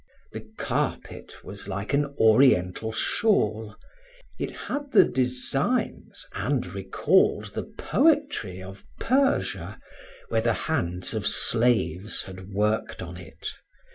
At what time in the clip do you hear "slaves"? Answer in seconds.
11.27-12.23